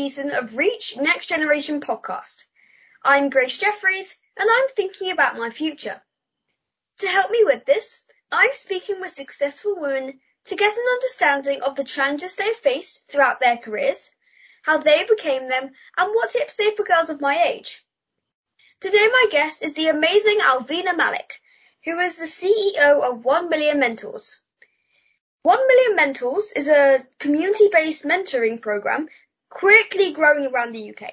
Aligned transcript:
season 0.00 0.30
of 0.30 0.56
Reach 0.56 0.96
Next 0.96 1.26
Generation 1.26 1.82
podcast. 1.82 2.44
I'm 3.04 3.28
Grace 3.28 3.58
Jeffries 3.58 4.16
and 4.34 4.48
I'm 4.50 4.68
thinking 4.68 5.10
about 5.10 5.36
my 5.36 5.50
future. 5.50 6.00
To 7.00 7.06
help 7.06 7.30
me 7.30 7.44
with 7.44 7.66
this, 7.66 8.02
I'm 8.32 8.54
speaking 8.54 8.98
with 8.98 9.10
successful 9.10 9.78
women 9.78 10.18
to 10.46 10.56
get 10.56 10.72
an 10.72 10.84
understanding 10.94 11.60
of 11.60 11.76
the 11.76 11.84
challenges 11.84 12.34
they 12.34 12.46
have 12.46 12.56
faced 12.56 13.08
throughout 13.08 13.40
their 13.40 13.58
careers, 13.58 14.10
how 14.62 14.78
they 14.78 15.04
became 15.04 15.50
them, 15.50 15.70
and 15.98 16.14
what 16.14 16.30
tips 16.30 16.56
they 16.56 16.64
have 16.64 16.76
for 16.76 16.84
girls 16.84 17.10
of 17.10 17.20
my 17.20 17.42
age. 17.42 17.84
Today 18.80 19.06
my 19.06 19.26
guest 19.30 19.62
is 19.62 19.74
the 19.74 19.88
amazing 19.88 20.38
Alveena 20.38 20.96
Malik, 20.96 21.42
who 21.84 21.98
is 21.98 22.16
the 22.16 22.24
CEO 22.24 23.02
of 23.02 23.22
1 23.22 23.50
Million 23.50 23.78
Mentors. 23.78 24.40
1 25.42 25.66
Million 25.66 25.94
Mentors 25.94 26.52
is 26.52 26.68
a 26.68 27.04
community-based 27.18 28.06
mentoring 28.06 28.62
program 28.62 29.10
quickly 29.50 30.12
growing 30.12 30.46
around 30.46 30.72
the 30.72 30.90
UK. 30.90 31.12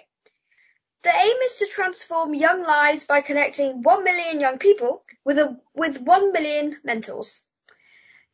The 1.04 1.10
aim 1.14 1.38
is 1.44 1.58
to 1.58 1.66
transform 1.66 2.34
young 2.34 2.64
lives 2.64 3.04
by 3.04 3.22
connecting 3.22 3.82
1 3.82 4.04
million 4.04 4.40
young 4.40 4.58
people 4.58 5.04
with, 5.26 5.38
a, 5.38 5.60
with 5.74 6.00
1 6.00 6.32
million 6.32 6.78
mentors. 6.84 7.42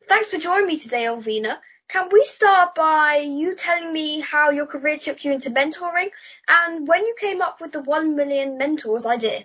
Thanks 0.08 0.28
for 0.28 0.38
joining 0.38 0.66
me 0.66 0.78
today, 0.78 1.04
Alveena. 1.04 1.58
Can 1.88 2.08
we 2.10 2.24
start 2.24 2.74
by 2.74 3.16
you 3.18 3.54
telling 3.54 3.92
me 3.92 4.20
how 4.20 4.50
your 4.50 4.66
career 4.66 4.96
took 4.98 5.24
you 5.24 5.32
into 5.32 5.50
mentoring 5.50 6.10
and 6.48 6.86
when 6.88 7.04
you 7.04 7.14
came 7.18 7.42
up 7.42 7.60
with 7.60 7.72
the 7.72 7.82
1 7.82 8.16
million 8.16 8.58
mentors 8.58 9.06
idea? 9.06 9.44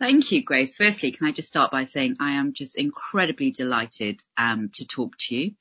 Thank 0.00 0.32
you, 0.32 0.42
Grace. 0.42 0.76
Firstly, 0.76 1.12
can 1.12 1.26
I 1.26 1.32
just 1.32 1.48
start 1.48 1.70
by 1.70 1.84
saying 1.84 2.16
I 2.20 2.32
am 2.32 2.54
just 2.54 2.74
incredibly 2.74 3.50
delighted 3.50 4.22
um, 4.38 4.70
to 4.76 4.86
talk 4.86 5.18
to 5.18 5.36
you. 5.36 5.52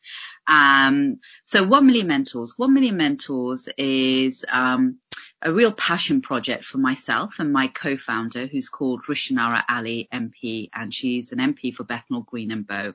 Um, 0.47 1.19
so, 1.45 1.67
One 1.67 1.85
Million 1.85 2.07
Mentors. 2.07 2.53
One 2.55 2.73
Million 2.73 2.95
Mentors 2.95 3.67
is 3.77 4.45
um, 4.49 4.99
a 5.41 5.51
real 5.51 5.73
passion 5.73 6.21
project 6.21 6.63
for 6.63 6.77
myself 6.77 7.35
and 7.39 7.51
my 7.51 7.67
co-founder, 7.67 8.47
who's 8.47 8.69
called 8.69 9.01
Rushanara 9.09 9.61
Ali 9.67 10.07
MP, 10.13 10.69
and 10.73 10.93
she's 10.93 11.33
an 11.33 11.39
MP 11.39 11.75
for 11.75 11.83
Bethnal 11.83 12.21
Green 12.21 12.51
and 12.51 12.65
Bow. 12.65 12.93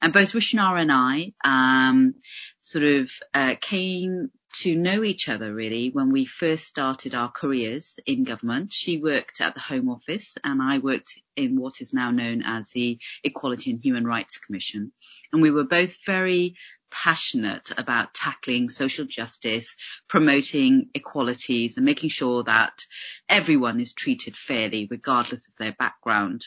And 0.00 0.12
both 0.12 0.32
Rushanara 0.32 0.82
and 0.82 0.90
I 0.90 1.32
um, 1.44 2.16
sort 2.60 2.84
of 2.84 3.10
uh, 3.32 3.54
came 3.60 4.32
to 4.60 4.74
know 4.76 5.02
each 5.02 5.28
other 5.28 5.54
really 5.54 5.90
when 5.90 6.12
we 6.12 6.24
first 6.24 6.64
started 6.64 7.14
our 7.14 7.30
careers 7.30 7.98
in 8.06 8.24
government. 8.24 8.72
She 8.72 9.00
worked 9.00 9.40
at 9.40 9.54
the 9.54 9.60
Home 9.60 9.88
Office 9.88 10.36
and 10.44 10.62
I 10.62 10.78
worked 10.78 11.18
in 11.36 11.58
what 11.58 11.80
is 11.80 11.92
now 11.92 12.10
known 12.10 12.42
as 12.42 12.70
the 12.70 12.98
Equality 13.24 13.70
and 13.70 13.80
Human 13.80 14.06
Rights 14.06 14.38
Commission. 14.38 14.92
And 15.32 15.42
we 15.42 15.50
were 15.50 15.64
both 15.64 15.96
very 16.04 16.56
passionate 16.90 17.72
about 17.76 18.14
tackling 18.14 18.68
social 18.68 19.06
justice, 19.06 19.74
promoting 20.08 20.90
equalities 20.94 21.76
and 21.76 21.86
making 21.86 22.10
sure 22.10 22.44
that 22.44 22.84
everyone 23.28 23.80
is 23.80 23.92
treated 23.92 24.36
fairly 24.36 24.86
regardless 24.90 25.48
of 25.48 25.54
their 25.58 25.72
background. 25.72 26.44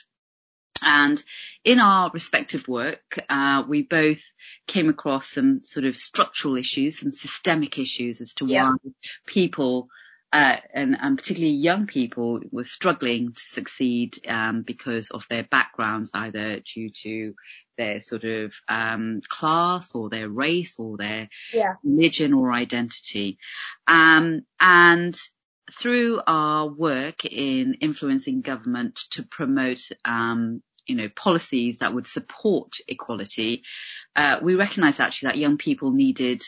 And 0.84 1.22
in 1.64 1.80
our 1.80 2.12
respective 2.14 2.68
work, 2.68 3.20
uh, 3.30 3.64
we 3.68 3.84
both 3.84 4.22
came 4.68 4.90
across 4.90 5.32
some 5.32 5.64
sort 5.64 5.86
of 5.86 5.98
structural 5.98 6.58
issues, 6.58 7.00
some 7.00 7.14
systemic 7.14 7.80
issues 7.80 8.22
as 8.22 8.34
to 8.36 8.45
yeah. 8.45 8.70
why 8.70 8.92
people 9.26 9.90
uh, 10.34 10.58
and, 10.73 10.98
and, 11.00 11.17
particularly 11.17 11.56
young 11.56 11.88
people 11.88 12.42
were 12.52 12.66
struggling 12.66 13.32
to 13.32 13.42
succeed 13.42 14.17
um, 14.28 14.64
because 14.64 15.09
of 15.12 15.26
their 15.30 15.45
backgrounds, 15.45 16.12
either 16.14 16.59
due 16.59 16.89
to 16.89 17.34
their 17.78 18.02
sort 18.02 18.26
of 18.26 18.52
um, 18.67 19.22
class 19.30 19.95
or 19.95 20.10
their 20.10 20.28
race 20.28 20.78
or 20.78 20.98
their 20.98 21.30
yeah. 21.54 21.76
religion 21.86 22.33
or 22.33 22.52
identity. 22.52 23.38
Um, 23.88 24.42
and 24.60 25.17
through 25.72 26.22
our 26.28 26.67
work 26.67 27.23
in 27.23 27.76
influencing 27.76 28.42
government 28.42 28.95
to 29.11 29.23
promote 29.23 29.88
um, 30.04 30.61
you 30.88 30.96
know, 30.96 31.10
policies 31.10 31.80
that 31.80 31.94
would 31.94 32.08
support 32.08 32.78
equality, 32.88 33.64
uh, 34.16 34.40
we 34.42 34.56
recognised 34.56 35.00
actually 35.00 35.28
that 35.28 35.38
young 35.38 35.58
people 35.58 35.92
needed 35.92 36.44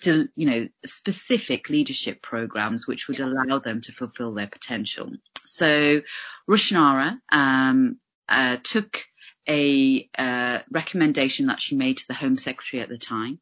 to, 0.00 0.28
you 0.34 0.46
know, 0.50 0.68
specific 0.84 1.68
leadership 1.68 2.22
programs 2.22 2.86
which 2.86 3.08
would 3.08 3.20
allow 3.20 3.58
them 3.58 3.80
to 3.82 3.92
fulfill 3.92 4.34
their 4.34 4.48
potential. 4.48 5.12
So 5.46 6.00
Rushanara 6.48 7.18
um, 7.30 7.98
uh, 8.28 8.56
took 8.62 9.04
a 9.48 10.08
uh, 10.16 10.60
recommendation 10.70 11.46
that 11.46 11.60
she 11.60 11.76
made 11.76 11.98
to 11.98 12.06
the 12.08 12.14
Home 12.14 12.36
Secretary 12.36 12.82
at 12.82 12.88
the 12.88 12.98
time, 12.98 13.38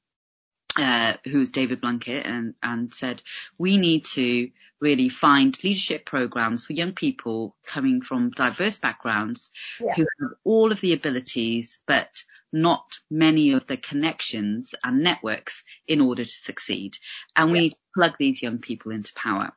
uh, 0.76 1.14
who 1.24 1.38
was 1.38 1.50
David 1.50 1.80
Blunkett, 1.80 2.26
and, 2.26 2.54
and 2.62 2.92
said, 2.92 3.22
we 3.58 3.76
need 3.76 4.04
to 4.06 4.50
really 4.82 5.08
find 5.08 5.62
leadership 5.62 6.04
programs 6.04 6.66
for 6.66 6.72
young 6.74 6.92
people 6.92 7.56
coming 7.64 8.02
from 8.02 8.30
diverse 8.32 8.76
backgrounds 8.78 9.50
yeah. 9.80 9.94
who 9.94 10.06
have 10.20 10.30
all 10.44 10.72
of 10.72 10.80
the 10.80 10.92
abilities, 10.92 11.78
but 11.86 12.10
not 12.52 12.98
many 13.10 13.52
of 13.52 13.66
the 13.68 13.76
connections 13.76 14.74
and 14.84 15.02
networks 15.02 15.62
in 15.86 16.00
order 16.00 16.24
to 16.24 16.30
succeed. 16.30 16.98
And 17.36 17.52
we 17.52 17.60
need 17.60 17.70
to 17.70 17.76
plug 17.94 18.12
these 18.18 18.42
young 18.42 18.58
people 18.58 18.92
into 18.92 19.14
power. 19.14 19.52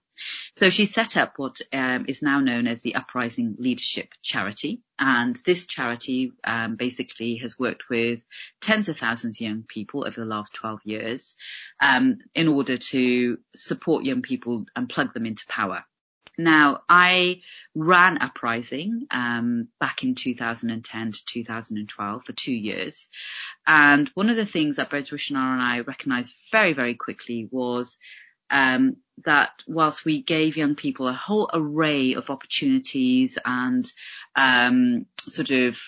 So 0.57 0.69
she 0.69 0.85
set 0.85 1.17
up 1.17 1.33
what 1.37 1.59
um, 1.73 2.05
is 2.07 2.21
now 2.21 2.39
known 2.39 2.67
as 2.67 2.81
the 2.81 2.95
Uprising 2.95 3.55
Leadership 3.57 4.09
Charity. 4.21 4.81
And 4.97 5.35
this 5.45 5.65
charity 5.65 6.31
um, 6.43 6.75
basically 6.75 7.37
has 7.37 7.59
worked 7.59 7.83
with 7.89 8.19
tens 8.61 8.87
of 8.89 8.97
thousands 8.97 9.37
of 9.37 9.47
young 9.47 9.63
people 9.63 10.05
over 10.07 10.19
the 10.19 10.25
last 10.25 10.53
12 10.53 10.79
years 10.85 11.35
um, 11.81 12.19
in 12.33 12.47
order 12.47 12.77
to 12.77 13.37
support 13.55 14.05
young 14.05 14.21
people 14.21 14.65
and 14.75 14.89
plug 14.89 15.13
them 15.13 15.25
into 15.25 15.45
power. 15.47 15.83
Now, 16.37 16.81
I 16.89 17.41
ran 17.73 18.17
Uprising 18.17 19.07
um, 19.09 19.69
back 19.79 20.03
in 20.03 20.15
2010 20.15 21.11
to 21.11 21.25
2012 21.25 22.25
for 22.25 22.33
two 22.33 22.53
years. 22.53 23.07
And 23.65 24.09
one 24.15 24.29
of 24.29 24.35
the 24.35 24.45
things 24.45 24.77
that 24.77 24.89
both 24.89 25.09
Rushanara 25.09 25.53
and 25.53 25.61
I 25.61 25.79
recognized 25.81 26.33
very, 26.51 26.73
very 26.73 26.95
quickly 26.95 27.47
was 27.49 27.97
um, 28.49 28.97
that 29.23 29.63
whilst 29.67 30.05
we 30.05 30.21
gave 30.21 30.57
young 30.57 30.75
people 30.75 31.07
a 31.07 31.13
whole 31.13 31.49
array 31.53 32.13
of 32.13 32.29
opportunities 32.29 33.37
and 33.45 33.91
um, 34.35 35.05
sort 35.19 35.51
of 35.51 35.79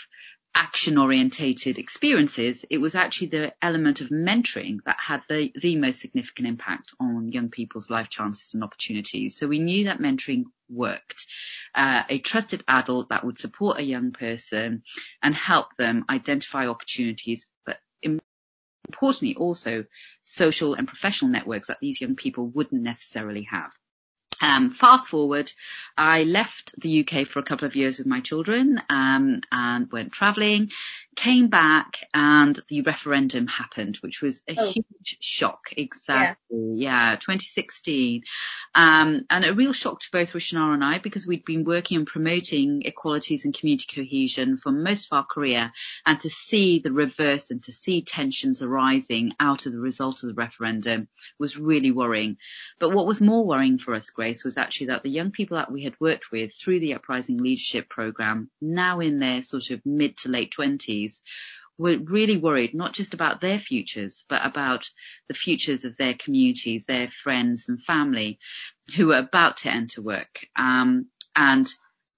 action 0.57 0.97
orientated 0.97 1.77
experiences, 1.77 2.65
it 2.71 2.79
was 2.79 2.95
actually 2.95 3.27
the 3.27 3.53
element 3.61 4.01
of 4.01 4.09
mentoring 4.09 4.79
that 4.85 4.97
had 4.99 5.21
the, 5.29 5.51
the 5.61 5.75
most 5.75 6.01
significant 6.01 6.47
impact 6.47 6.93
on 6.99 7.31
young 7.31 7.49
people's 7.49 7.91
life 7.91 8.09
chances 8.09 8.55
and 8.55 8.63
opportunities. 8.63 9.37
So 9.37 9.47
we 9.47 9.59
knew 9.59 9.85
that 9.85 9.99
mentoring 9.99 10.45
worked. 10.67 11.27
Uh, 11.75 12.03
a 12.09 12.17
trusted 12.17 12.63
adult 12.67 13.09
that 13.09 13.23
would 13.23 13.37
support 13.37 13.77
a 13.77 13.83
young 13.83 14.11
person 14.11 14.81
and 15.21 15.35
help 15.35 15.67
them 15.77 16.05
identify 16.09 16.67
opportunities, 16.67 17.47
but 17.63 17.77
importantly 18.87 19.35
also 19.35 19.85
social 20.23 20.73
and 20.73 20.87
professional 20.87 21.31
networks 21.31 21.67
that 21.67 21.77
these 21.81 22.01
young 22.01 22.15
people 22.15 22.47
wouldn't 22.47 22.81
necessarily 22.81 23.47
have. 23.51 23.71
Um, 24.41 24.71
fast 24.71 25.07
forward, 25.07 25.51
I 25.97 26.23
left 26.23 26.79
the 26.79 26.99
UK 26.99 27.27
for 27.27 27.39
a 27.39 27.43
couple 27.43 27.67
of 27.67 27.75
years 27.75 27.97
with 27.97 28.05
my 28.05 28.21
children 28.21 28.81
um, 28.89 29.41
and 29.51 29.91
went 29.91 30.11
travelling, 30.11 30.69
came 31.15 31.47
back, 31.47 32.05
and 32.13 32.59
the 32.67 32.83
referendum 32.83 33.47
happened, 33.47 33.97
which 34.01 34.21
was 34.21 34.43
a 34.47 34.55
oh. 34.57 34.71
huge 34.71 35.17
shock. 35.21 35.69
Exactly, 35.75 36.75
yeah, 36.75 37.11
yeah 37.11 37.15
2016, 37.15 38.23
um, 38.75 39.25
and 39.29 39.45
a 39.45 39.55
real 39.55 39.73
shock 39.73 40.01
to 40.01 40.11
both 40.11 40.33
Rushanara 40.33 40.75
and 40.75 40.83
I 40.83 40.99
because 40.99 41.25
we'd 41.25 41.45
been 41.45 41.63
working 41.63 41.97
on 41.97 42.05
promoting 42.05 42.83
equalities 42.83 43.45
and 43.45 43.57
community 43.57 43.87
cohesion 43.93 44.57
for 44.57 44.71
most 44.71 45.07
of 45.07 45.17
our 45.17 45.25
career, 45.25 45.71
and 46.05 46.19
to 46.19 46.29
see 46.29 46.79
the 46.79 46.91
reverse 46.91 47.49
and 47.49 47.63
to 47.63 47.71
see 47.71 48.03
tensions 48.03 48.61
arising 48.61 49.33
out 49.39 49.65
of 49.65 49.71
the 49.71 49.79
result 49.79 50.21
of 50.21 50.29
the 50.29 50.35
referendum 50.35 51.07
was 51.39 51.57
really 51.57 51.91
worrying. 51.91 52.37
But 52.79 52.91
what 52.91 53.07
was 53.07 53.19
more 53.19 53.45
worrying 53.45 53.79
for 53.79 53.95
us, 53.95 54.11
Grace, 54.11 54.26
was 54.43 54.57
actually 54.57 54.87
that 54.87 55.03
the 55.03 55.09
young 55.09 55.31
people 55.31 55.57
that 55.57 55.71
we 55.71 55.83
had 55.83 55.99
worked 55.99 56.31
with 56.31 56.53
through 56.53 56.79
the 56.79 56.93
Uprising 56.93 57.37
Leadership 57.37 57.89
Program, 57.89 58.49
now 58.61 58.99
in 58.99 59.19
their 59.19 59.41
sort 59.41 59.71
of 59.71 59.85
mid 59.85 60.17
to 60.17 60.29
late 60.29 60.51
twenties, 60.51 61.21
were 61.77 61.97
really 61.97 62.37
worried 62.37 62.73
not 62.73 62.93
just 62.93 63.13
about 63.13 63.39
their 63.39 63.59
futures, 63.59 64.25
but 64.27 64.45
about 64.45 64.89
the 65.27 65.33
futures 65.33 65.85
of 65.85 65.95
their 65.97 66.15
communities, 66.15 66.85
their 66.85 67.09
friends 67.09 67.69
and 67.69 67.83
family 67.83 68.39
who 68.95 69.07
were 69.07 69.17
about 69.17 69.57
to 69.57 69.69
enter 69.69 70.01
work. 70.01 70.47
Um, 70.55 71.07
and 71.35 71.69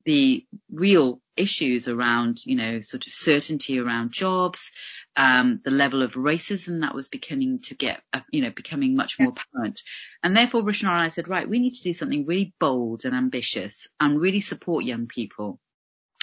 the 0.05 0.45
real 0.71 1.21
issues 1.35 1.87
around, 1.87 2.41
you 2.45 2.55
know, 2.55 2.81
sort 2.81 3.07
of 3.07 3.13
certainty 3.13 3.79
around 3.79 4.11
jobs, 4.11 4.71
um, 5.15 5.61
the 5.63 5.71
level 5.71 6.01
of 6.01 6.11
racism 6.11 6.81
that 6.81 6.93
was 6.93 7.07
beginning 7.07 7.59
to 7.59 7.75
get, 7.75 8.01
uh, 8.13 8.21
you 8.31 8.41
know, 8.41 8.51
becoming 8.51 8.95
much 8.95 9.19
more 9.19 9.33
apparent. 9.33 9.81
And 10.21 10.35
therefore, 10.35 10.61
Rushanara 10.61 10.91
and 10.91 11.03
I 11.03 11.09
said, 11.09 11.27
right, 11.27 11.49
we 11.49 11.59
need 11.59 11.75
to 11.75 11.83
do 11.83 11.93
something 11.93 12.25
really 12.25 12.53
bold 12.59 13.05
and 13.05 13.15
ambitious 13.15 13.87
and 13.99 14.19
really 14.19 14.41
support 14.41 14.83
young 14.83 15.07
people 15.07 15.59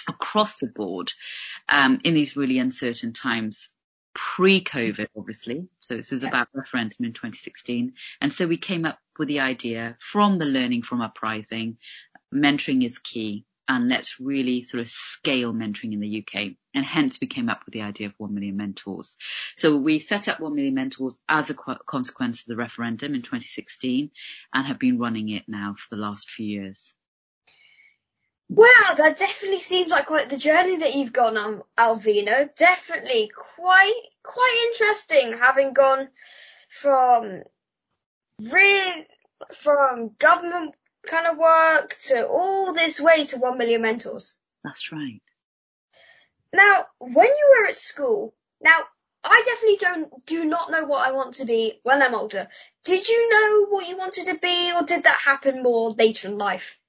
across 0.07 0.59
the 0.59 0.67
board 0.67 1.11
um, 1.67 1.99
in 2.03 2.13
these 2.13 2.37
really 2.37 2.59
uncertain 2.59 3.13
times 3.13 3.69
pre-COVID, 4.13 5.07
obviously. 5.15 5.67
So 5.79 5.97
this 5.97 6.11
was 6.11 6.23
about 6.23 6.47
referendum 6.53 7.05
in 7.05 7.13
2016. 7.13 7.93
And 8.21 8.33
so 8.33 8.47
we 8.47 8.57
came 8.57 8.85
up 8.85 8.99
with 9.19 9.27
the 9.27 9.41
idea 9.41 9.97
from 9.99 10.39
the 10.39 10.45
learning 10.45 10.83
from 10.83 11.01
uprising, 11.01 11.77
mentoring 12.33 12.85
is 12.85 12.97
key 12.97 13.45
and 13.67 13.89
let's 13.89 14.19
really 14.19 14.63
sort 14.63 14.81
of 14.81 14.89
scale 14.89 15.53
mentoring 15.53 15.93
in 15.93 15.99
the 15.99 16.23
UK. 16.25 16.53
And 16.73 16.85
hence 16.85 17.19
we 17.19 17.27
came 17.27 17.49
up 17.49 17.61
with 17.65 17.73
the 17.73 17.81
idea 17.81 18.07
of 18.07 18.13
1 18.17 18.33
million 18.33 18.55
mentors. 18.55 19.17
So 19.55 19.77
we 19.77 19.99
set 19.99 20.27
up 20.27 20.39
1 20.39 20.55
million 20.55 20.73
mentors 20.73 21.17
as 21.27 21.49
a 21.49 21.53
consequence 21.53 22.41
of 22.41 22.47
the 22.47 22.55
referendum 22.55 23.13
in 23.13 23.21
2016 23.21 24.11
and 24.53 24.67
have 24.67 24.79
been 24.79 24.99
running 24.99 25.29
it 25.29 25.43
now 25.47 25.75
for 25.77 25.95
the 25.95 26.01
last 26.01 26.29
few 26.29 26.45
years. 26.45 26.93
Wow, 28.49 28.93
that 28.95 29.17
definitely 29.17 29.59
seems 29.59 29.91
like 29.91 30.05
quite 30.05 30.29
the 30.29 30.37
journey 30.37 30.77
that 30.77 30.95
you've 30.95 31.11
gone 31.11 31.37
on, 31.37 31.63
Alveena. 31.77 32.55
Definitely 32.55 33.29
quite, 33.35 34.01
quite 34.23 34.69
interesting 34.71 35.37
having 35.37 35.73
gone 35.73 36.07
from 36.69 37.41
real, 38.39 39.03
from 39.53 40.11
government 40.17 40.75
kind 41.07 41.27
of 41.27 41.37
work 41.37 41.97
to 42.07 42.27
all 42.27 42.73
this 42.73 42.99
way 42.99 43.25
to 43.25 43.37
1 43.37 43.57
million 43.57 43.81
mentors. 43.81 44.35
That's 44.63 44.91
right. 44.91 45.21
Now, 46.53 46.85
when 46.99 47.27
you 47.27 47.55
were 47.59 47.67
at 47.67 47.75
school, 47.75 48.33
now 48.61 48.79
I 49.23 49.43
definitely 49.45 49.77
don't, 49.77 50.25
do 50.25 50.45
not 50.45 50.71
know 50.71 50.85
what 50.85 51.07
I 51.07 51.11
want 51.11 51.35
to 51.35 51.45
be 51.45 51.79
when 51.83 52.01
I'm 52.01 52.15
older. 52.15 52.47
Did 52.83 53.07
you 53.07 53.29
know 53.29 53.65
what 53.67 53.87
you 53.87 53.97
wanted 53.97 54.27
to 54.27 54.37
be 54.37 54.71
or 54.73 54.83
did 54.83 55.03
that 55.03 55.19
happen 55.19 55.63
more 55.63 55.91
later 55.91 56.29
in 56.29 56.37
life? 56.37 56.79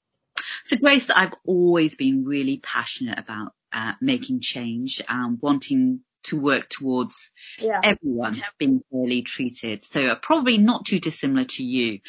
So 0.64 0.76
Grace, 0.76 1.10
I've 1.10 1.34
always 1.44 1.94
been 1.94 2.24
really 2.24 2.60
passionate 2.62 3.18
about 3.18 3.52
uh, 3.72 3.92
making 4.00 4.40
change 4.40 5.02
and 5.08 5.38
wanting 5.40 6.00
to 6.24 6.40
work 6.40 6.68
towards 6.68 7.30
yeah. 7.58 7.80
everyone 7.82 8.40
being 8.58 8.82
fairly 8.90 9.22
treated. 9.22 9.84
So 9.84 10.06
uh, 10.06 10.14
probably 10.16 10.58
not 10.58 10.84
too 10.84 11.00
dissimilar 11.00 11.44
to 11.44 11.64
you. 11.64 12.00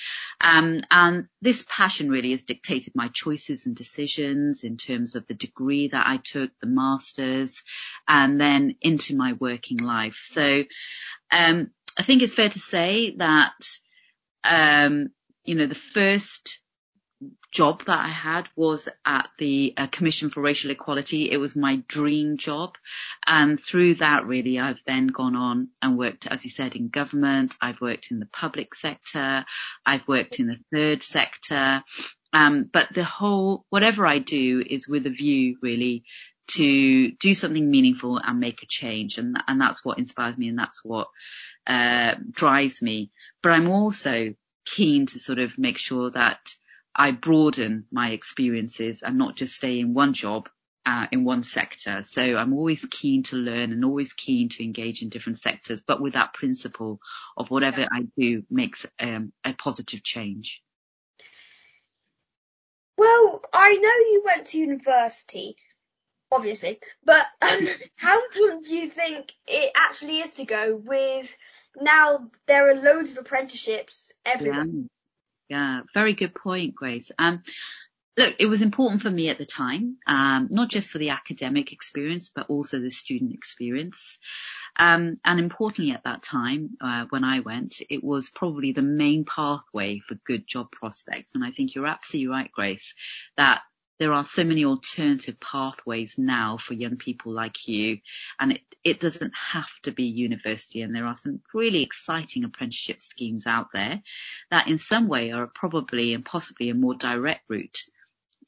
Um, 0.41 0.81
and 0.91 1.27
this 1.41 1.65
passion 1.67 2.09
really 2.09 2.31
has 2.31 2.43
dictated 2.43 2.93
my 2.95 3.09
choices 3.09 3.65
and 3.65 3.75
decisions 3.75 4.63
in 4.63 4.77
terms 4.77 5.15
of 5.15 5.27
the 5.27 5.33
degree 5.33 5.87
that 5.89 6.07
I 6.07 6.17
took, 6.17 6.51
the 6.59 6.67
masters, 6.67 7.63
and 8.07 8.39
then 8.39 8.75
into 8.81 9.15
my 9.15 9.33
working 9.33 9.77
life. 9.77 10.25
So, 10.29 10.63
um, 11.31 11.71
I 11.97 12.03
think 12.03 12.21
it's 12.21 12.33
fair 12.33 12.49
to 12.49 12.59
say 12.59 13.15
that, 13.17 13.53
um, 14.43 15.09
you 15.45 15.55
know, 15.55 15.67
the 15.67 15.75
first 15.75 16.59
job 17.59 17.83
that 17.83 18.05
I 18.05 18.07
had 18.07 18.47
was 18.55 18.87
at 19.03 19.27
the 19.37 19.73
uh, 19.75 19.87
Commission 19.87 20.29
for 20.29 20.39
Racial 20.39 20.71
Equality. 20.71 21.29
It 21.29 21.35
was 21.35 21.57
my 21.57 21.83
dream 21.89 22.37
job. 22.37 22.77
And 23.27 23.61
through 23.61 23.95
that, 23.95 24.25
really, 24.25 24.57
I've 24.59 24.79
then 24.85 25.07
gone 25.07 25.35
on 25.35 25.67
and 25.81 25.97
worked, 25.97 26.25
as 26.25 26.45
you 26.45 26.51
said, 26.51 26.77
in 26.77 26.87
government. 26.87 27.57
I've 27.61 27.81
worked 27.81 28.11
in 28.11 28.19
the 28.19 28.27
public 28.27 28.75
sector. 28.75 29.43
I've 29.85 30.07
worked 30.07 30.39
in 30.39 30.47
the 30.47 30.59
third 30.73 31.03
sector. 31.03 31.83
Um, 32.31 32.69
but 32.71 32.87
the 32.95 33.03
whole, 33.03 33.65
whatever 33.67 34.07
I 34.07 34.19
do 34.19 34.63
is 34.65 34.87
with 34.87 35.05
a 35.05 35.09
view 35.09 35.57
really 35.61 36.05
to 36.51 37.11
do 37.11 37.35
something 37.35 37.69
meaningful 37.69 38.19
and 38.19 38.39
make 38.39 38.63
a 38.63 38.67
change. 38.67 39.17
And, 39.17 39.37
and 39.49 39.59
that's 39.59 39.83
what 39.83 39.99
inspires 39.99 40.37
me 40.37 40.47
and 40.47 40.57
that's 40.57 40.79
what, 40.81 41.09
uh, 41.67 42.15
drives 42.31 42.81
me. 42.81 43.11
But 43.43 43.51
I'm 43.51 43.69
also 43.69 44.33
keen 44.65 45.07
to 45.07 45.19
sort 45.19 45.39
of 45.39 45.57
make 45.57 45.77
sure 45.77 46.09
that 46.11 46.39
I 46.95 47.11
broaden 47.11 47.85
my 47.91 48.11
experiences 48.11 49.01
and 49.03 49.17
not 49.17 49.35
just 49.35 49.55
stay 49.55 49.79
in 49.79 49.93
one 49.93 50.13
job 50.13 50.49
uh, 50.85 51.07
in 51.11 51.23
one 51.23 51.43
sector. 51.43 52.01
So 52.03 52.35
I'm 52.35 52.53
always 52.53 52.85
keen 52.85 53.23
to 53.23 53.35
learn 53.35 53.71
and 53.71 53.85
always 53.85 54.13
keen 54.13 54.49
to 54.49 54.63
engage 54.63 55.01
in 55.01 55.09
different 55.09 55.37
sectors, 55.37 55.81
but 55.81 56.01
with 56.01 56.13
that 56.13 56.33
principle 56.33 56.99
of 57.37 57.51
whatever 57.51 57.87
I 57.91 58.05
do 58.17 58.43
makes 58.49 58.85
um, 58.99 59.31
a 59.45 59.53
positive 59.53 60.03
change. 60.03 60.61
Well, 62.97 63.41
I 63.53 63.75
know 63.75 63.89
you 63.89 64.23
went 64.25 64.47
to 64.47 64.57
university, 64.57 65.55
obviously, 66.31 66.79
but 67.05 67.25
um, 67.41 67.67
how 67.95 68.23
important 68.25 68.65
do 68.65 68.75
you 68.75 68.89
think 68.89 69.33
it 69.47 69.71
actually 69.75 70.19
is 70.19 70.33
to 70.33 70.45
go 70.45 70.75
with 70.75 71.33
now 71.79 72.29
there 72.47 72.69
are 72.69 72.75
loads 72.75 73.11
of 73.11 73.19
apprenticeships 73.19 74.11
everywhere? 74.25 74.65
Yeah. 74.65 74.81
Yeah, 75.49 75.81
very 75.93 76.13
good 76.13 76.35
point, 76.35 76.75
Grace. 76.75 77.11
Um, 77.17 77.41
look, 78.17 78.35
it 78.37 78.45
was 78.45 78.61
important 78.61 79.01
for 79.01 79.09
me 79.09 79.29
at 79.29 79.39
the 79.39 79.45
time, 79.45 79.97
um, 80.05 80.47
not 80.51 80.69
just 80.69 80.89
for 80.89 80.99
the 80.99 81.09
academic 81.09 81.71
experience, 81.71 82.29
but 82.29 82.47
also 82.49 82.79
the 82.79 82.91
student 82.91 83.33
experience. 83.33 84.19
Um, 84.75 85.15
and 85.25 85.39
importantly 85.39 85.93
at 85.93 86.03
that 86.03 86.21
time, 86.21 86.77
uh, 86.81 87.05
when 87.09 87.23
I 87.23 87.39
went, 87.39 87.81
it 87.89 88.03
was 88.03 88.29
probably 88.29 88.73
the 88.73 88.83
main 88.83 89.25
pathway 89.25 89.99
for 89.99 90.15
good 90.25 90.45
job 90.47 90.71
prospects. 90.71 91.33
And 91.33 91.43
I 91.43 91.51
think 91.51 91.73
you're 91.73 91.87
absolutely 91.87 92.27
right, 92.27 92.51
Grace, 92.51 92.93
that 93.35 93.61
there 93.99 94.13
are 94.13 94.25
so 94.25 94.43
many 94.43 94.63
alternative 94.65 95.39
pathways 95.39 96.17
now 96.17 96.57
for 96.57 96.73
young 96.73 96.95
people 96.95 97.33
like 97.33 97.67
you. 97.67 97.99
And 98.39 98.53
it, 98.53 98.61
it 98.83 98.99
doesn't 98.99 99.33
have 99.51 99.69
to 99.83 99.91
be 99.91 100.05
university. 100.05 100.81
And 100.81 100.95
there 100.95 101.05
are 101.05 101.17
some 101.17 101.41
really 101.53 101.83
exciting 101.83 102.45
apprenticeship 102.45 103.01
schemes 103.01 103.45
out 103.45 103.67
there 103.73 104.01
that 104.51 104.67
in 104.67 104.77
some 104.77 105.07
way 105.07 105.31
are 105.31 105.51
probably 105.53 106.13
and 106.13 106.23
possibly 106.23 106.69
a 106.69 106.75
more 106.75 106.95
direct 106.95 107.41
route 107.49 107.79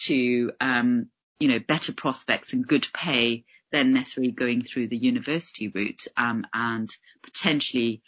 to, 0.04 0.52
um, 0.62 1.10
you 1.40 1.50
know, 1.50 1.60
better 1.60 1.94
prospects 1.94 2.54
and 2.54 2.68
good 2.68 2.88
pay 2.94 3.44
than 3.72 3.94
necessarily 3.94 4.32
going 4.32 4.62
through 4.62 4.88
the 4.88 4.98
university 4.98 5.70
route, 5.70 6.08
um, 6.18 6.46
and 6.54 6.94
potentially, 7.24 8.02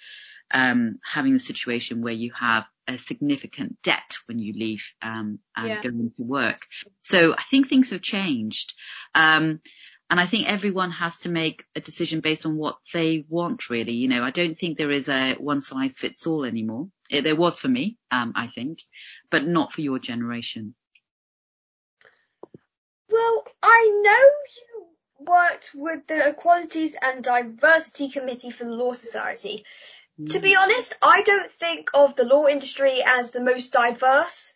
um, 0.54 1.00
having 1.04 1.36
a 1.36 1.40
situation 1.40 2.02
where 2.02 2.14
you 2.14 2.32
have 2.40 2.66
a 2.88 2.98
significant 2.98 3.82
debt 3.82 4.18
when 4.28 4.40
you 4.40 4.54
leave 4.54 4.86
um, 5.02 5.40
and 5.56 5.68
yeah. 5.68 5.82
go 5.82 5.90
into 5.90 6.24
work. 6.24 6.60
So 7.02 7.34
I 7.34 7.44
think 7.50 7.68
things 7.68 7.90
have 7.92 8.02
changed. 8.02 8.74
Um, 9.16 9.62
and 10.10 10.20
I 10.20 10.28
think 10.28 10.48
everyone 10.48 10.92
has 10.92 11.18
to 11.20 11.30
make 11.30 11.64
a 11.76 11.82
decision 11.82 12.20
based 12.20 12.46
on 12.46 12.56
what 12.56 12.78
they 12.94 13.26
want 13.30 13.70
really. 13.70 13.94
You 13.94 14.10
know, 14.10 14.24
I 14.24 14.32
don't 14.32 14.60
think 14.60 14.78
there 14.78 14.92
is 14.92 15.10
a 15.10 15.36
one 15.36 15.62
size 15.62 15.94
fits 15.98 16.28
all 16.28 16.46
anymore. 16.46 16.90
It, 17.10 17.24
there 17.24 17.36
was 17.36 17.58
for 17.58 17.68
me, 17.68 17.98
um, 18.12 18.34
I 18.36 18.48
think, 18.48 18.80
but 19.32 19.46
not 19.46 19.74
for 19.74 19.82
your 19.82 19.98
generation. 19.98 20.76
Well, 23.10 23.46
I 23.62 24.02
know 24.04 24.30
you 24.58 24.86
worked 25.26 25.72
with 25.74 26.06
the 26.08 26.30
Equalities 26.30 26.96
and 27.02 27.24
Diversity 27.24 28.10
Committee 28.10 28.52
for 28.52 28.66
the 28.66 28.72
Law 28.72 28.92
Society. 28.92 29.66
To 30.28 30.40
be 30.40 30.56
honest, 30.56 30.96
I 31.02 31.24
don't 31.24 31.52
think 31.54 31.90
of 31.94 32.16
the 32.16 32.24
law 32.24 32.48
industry 32.48 33.02
as 33.04 33.32
the 33.32 33.42
most 33.42 33.74
diverse 33.74 34.54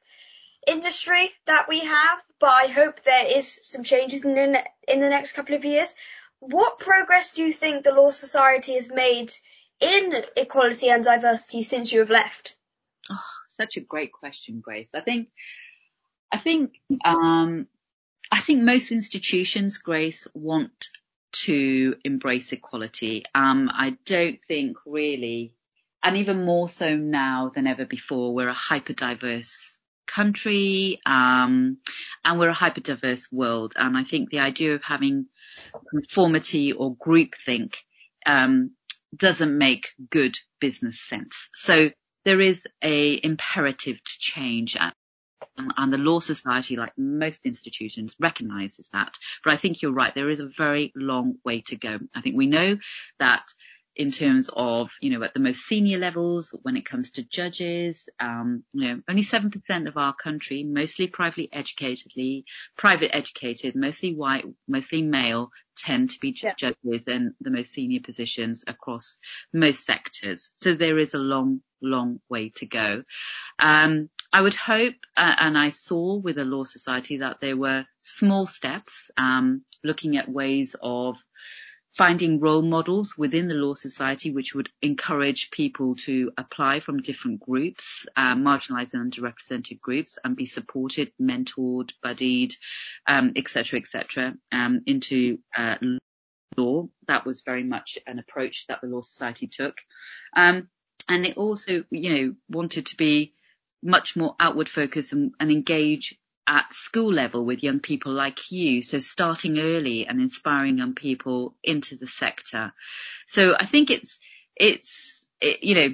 industry 0.68 1.32
that 1.46 1.68
we 1.68 1.80
have, 1.80 2.24
but 2.40 2.52
I 2.52 2.68
hope 2.68 3.04
there 3.04 3.26
is 3.26 3.60
some 3.64 3.84
changes 3.84 4.24
in 4.24 4.36
the, 4.36 4.64
in 4.88 5.00
the 5.00 5.10
next 5.10 5.32
couple 5.32 5.56
of 5.56 5.66
years. 5.66 5.96
What 6.40 6.78
progress 6.78 7.34
do 7.34 7.44
you 7.44 7.52
think 7.52 7.84
the 7.84 7.96
Law 7.96 8.12
Society 8.12 8.76
has 8.76 8.92
made 8.92 9.34
in 9.80 10.14
equality 10.36 10.90
and 10.90 11.04
diversity 11.04 11.64
since 11.64 11.92
you 11.92 12.00
have 12.00 12.12
left? 12.12 12.56
Oh, 13.10 13.24
such 13.48 13.78
a 13.78 13.82
great 13.82 14.12
question, 14.12 14.60
Grace. 14.60 14.90
I 14.94 15.02
think, 15.02 15.30
I 16.32 16.38
think, 16.38 16.74
um, 17.04 17.68
I 18.32 18.42
think 18.42 18.62
most 18.62 18.92
institutions, 18.92 19.80
Grace, 19.80 20.28
want 20.36 20.90
to 21.32 21.96
embrace 22.04 22.52
equality. 22.52 23.24
Um, 23.36 23.70
I 23.74 23.98
don't 24.06 24.40
think 24.48 24.78
really, 24.86 25.54
and 26.04 26.18
even 26.18 26.46
more 26.46 26.70
so 26.70 26.96
now 26.96 27.52
than 27.54 27.68
ever 27.68 27.86
before, 27.86 28.34
we're 28.34 28.50
a 28.50 28.54
hyper 28.54 28.94
diverse 28.94 29.78
country, 30.08 31.02
um, 31.06 31.78
and 32.24 32.40
we're 32.40 32.50
a 32.50 32.54
hyper 32.54 32.82
diverse 32.82 33.28
world. 33.32 33.74
And 33.76 33.98
I 33.98 34.04
think 34.04 34.30
the 34.30 34.40
idea 34.40 34.76
of 34.76 34.84
having 34.84 35.28
conformity 35.92 36.72
or 36.72 36.96
groupthink, 36.96 37.76
um, 38.26 38.72
doesn't 39.16 39.58
make 39.58 39.90
good 40.10 40.38
business 40.60 41.00
sense. 41.00 41.50
So 41.54 41.90
there 42.26 42.42
is 42.42 42.66
a 42.84 43.20
imperative 43.24 44.04
to 44.04 44.20
change 44.20 44.76
and 45.58 45.92
the 45.92 45.98
Law 45.98 46.20
Society, 46.20 46.76
like 46.76 46.94
most 46.98 47.46
institutions, 47.46 48.16
recognises 48.20 48.90
that. 48.94 49.14
But 49.44 49.54
I 49.54 49.58
think 49.58 49.82
you're 49.82 49.94
right. 49.94 50.14
There 50.14 50.30
is 50.30 50.40
a 50.40 50.48
very 50.48 50.92
long 50.96 51.36
way 51.44 51.62
to 51.68 51.76
go. 51.76 52.00
I 52.16 52.22
think 52.22 52.36
we 52.36 52.48
know 52.48 52.78
that 53.20 53.44
in 53.98 54.12
terms 54.12 54.50
of, 54.54 54.90
you 55.02 55.10
know, 55.10 55.24
at 55.24 55.34
the 55.34 55.40
most 55.40 55.62
senior 55.62 55.98
levels, 55.98 56.54
when 56.62 56.78
it 56.78 56.86
comes 56.86 57.12
to 57.12 57.24
judges, 57.24 58.08
um, 58.20 58.64
you 58.72 58.88
know, 58.88 59.02
only 59.10 59.24
7% 59.24 59.88
of 59.88 59.98
our 59.98 60.14
country, 60.14 60.64
mostly 60.64 61.08
privately 61.08 61.50
educatedly, 61.54 62.44
private 62.78 63.16
educated, 63.16 63.76
mostly 63.76 64.14
white, 64.14 64.46
mostly 64.68 65.02
male, 65.02 65.50
tend 65.76 66.12
to 66.12 66.20
be 66.20 66.38
yeah. 66.42 66.54
judges 66.56 67.08
in 67.08 67.34
the 67.42 67.50
most 67.50 67.74
senior 67.74 68.00
positions 68.00 68.64
across 68.68 69.18
most 69.52 69.84
sectors. 69.84 70.52
So 70.58 70.76
there 70.76 71.00
is 71.00 71.16
a 71.16 71.20
long, 71.20 71.62
long 71.82 72.20
way 72.30 72.50
to 72.58 72.68
go. 72.68 73.04
Um, 73.58 74.10
I 74.34 74.42
would 74.42 74.56
hope, 74.56 74.96
uh, 75.16 75.36
and 75.40 75.58
I 75.58 75.70
saw 75.70 76.16
with 76.16 76.36
the 76.36 76.46
Law 76.46 76.64
Society 76.64 77.18
that 77.18 77.38
there 77.40 77.58
were 77.58 77.86
small 78.02 78.46
steps, 78.46 79.10
um, 79.18 79.64
looking 79.84 80.18
at 80.18 80.30
ways 80.30 80.76
of 80.82 81.18
finding 81.96 82.40
role 82.40 82.62
models 82.62 83.18
within 83.18 83.48
the 83.48 83.56
Law 83.56 83.74
Society, 83.74 84.32
which 84.32 84.54
would 84.54 84.70
encourage 84.82 85.50
people 85.50 85.96
to 85.96 86.32
apply 86.38 86.80
from 86.82 87.02
different 87.02 87.40
groups, 87.40 88.06
uh, 88.16 88.36
marginalised 88.36 88.94
and 88.94 89.12
underrepresented 89.12 89.80
groups, 89.82 90.20
and 90.24 90.36
be 90.36 90.46
supported, 90.46 91.12
mentored, 91.20 91.92
buddied, 92.04 92.54
um, 93.08 93.34
et 93.36 93.48
cetera, 93.48 93.80
et 93.80 93.88
cetera, 93.88 94.36
um, 94.52 94.82
into 94.86 95.40
uh, 95.58 95.78
law. 96.56 96.88
That 97.08 97.26
was 97.26 97.42
very 97.42 97.64
much 97.64 97.98
an 98.06 98.20
approach 98.20 98.66
that 98.68 98.82
the 98.82 98.88
Law 98.88 99.02
Society 99.02 99.48
took. 99.48 99.78
Um, 100.36 100.70
and 101.10 101.26
it 101.26 101.38
also, 101.38 101.84
you 101.90 102.14
know, 102.14 102.36
wanted 102.50 102.88
to 102.88 102.98
be 102.98 103.34
much 103.84 104.16
more 104.16 104.36
outward 104.40 104.70
focus 104.70 105.14
and, 105.14 105.34
and 105.40 105.52
engage 105.52 106.18
at 106.48 106.74
school 106.74 107.12
level 107.12 107.46
with 107.46 107.64
young 107.64 107.80
people 107.80 108.14
like 108.14 108.52
you. 108.52 108.82
So 108.82 109.00
starting 109.00 109.60
early 109.60 110.08
and 110.08 110.22
inspiring 110.22 110.78
young 110.78 110.96
people 110.96 111.56
into 111.64 111.98
the 111.98 112.08
sector. 112.08 112.74
So 113.28 113.56
I 113.60 113.66
think 113.66 113.90
it's, 113.90 114.18
it's, 114.56 115.28
it, 115.42 115.64
you 115.64 115.76
know, 115.76 115.94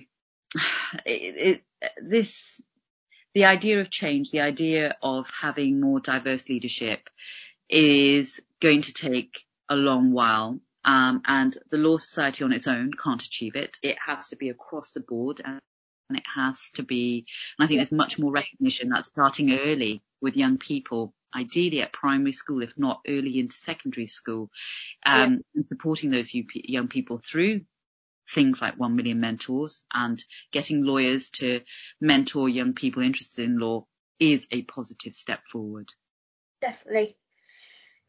it, 1.05 1.35
it, 1.37 1.63
this, 2.01 2.61
the 3.33 3.45
idea 3.45 3.81
of 3.81 3.89
change, 3.89 4.29
the 4.29 4.41
idea 4.41 4.95
of 5.01 5.27
having 5.41 5.81
more 5.81 5.99
diverse 5.99 6.47
leadership 6.47 7.09
is 7.67 8.39
going 8.59 8.83
to 8.83 8.93
take 8.93 9.39
a 9.69 9.75
long 9.75 10.11
while. 10.11 10.59
Um, 10.85 11.23
and 11.25 11.57
the 11.71 11.77
Law 11.77 11.97
Society 11.97 12.43
on 12.43 12.51
its 12.51 12.67
own 12.67 12.91
can't 12.93 13.23
achieve 13.23 13.55
it. 13.55 13.77
It 13.81 13.97
has 14.05 14.27
to 14.29 14.35
be 14.35 14.49
across 14.49 14.91
the 14.91 14.99
board 14.99 15.41
and 15.43 15.59
and 16.09 16.17
it 16.17 16.23
has 16.35 16.59
to 16.75 16.83
be, 16.83 17.25
and 17.57 17.65
I 17.65 17.67
think 17.67 17.79
there's 17.79 17.91
much 17.91 18.19
more 18.19 18.31
recognition 18.31 18.89
that's 18.89 19.07
starting 19.07 19.51
early 19.53 20.03
with 20.21 20.35
young 20.35 20.57
people, 20.57 21.13
ideally 21.35 21.81
at 21.81 21.93
primary 21.93 22.31
school, 22.31 22.61
if 22.61 22.73
not 22.77 23.01
early 23.07 23.39
into 23.39 23.55
secondary 23.55 24.07
school, 24.07 24.49
um, 25.05 25.33
yeah. 25.33 25.37
and 25.55 25.65
supporting 25.67 26.11
those 26.11 26.31
young 26.33 26.87
people 26.87 27.21
through 27.25 27.61
things 28.33 28.61
like 28.61 28.79
1 28.79 28.95
million 28.95 29.19
mentors 29.19 29.83
and 29.93 30.23
getting 30.51 30.83
lawyers 30.83 31.29
to 31.29 31.61
mentor 32.01 32.49
young 32.49 32.73
people 32.73 33.03
interested 33.03 33.45
in 33.45 33.59
law 33.59 33.85
is 34.19 34.47
a 34.51 34.61
positive 34.63 35.13
step 35.13 35.41
forward. 35.51 35.89
Definitely. 36.61 37.17